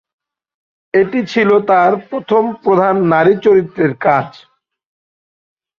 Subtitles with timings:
[0.93, 4.27] এটি ছিল তার প্রথম প্রধান নারী চরিত্রে কাজ।